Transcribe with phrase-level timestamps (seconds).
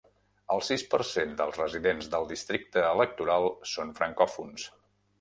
[0.53, 4.71] El sis per cent dels residents del districte electoral són francòfons.